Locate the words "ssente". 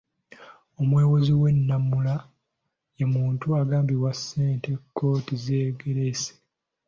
4.19-4.69